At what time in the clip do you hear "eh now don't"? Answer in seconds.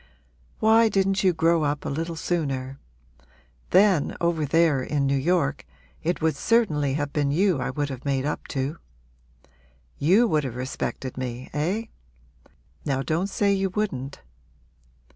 11.53-13.27